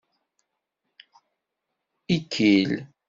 [2.17, 2.69] Ikil.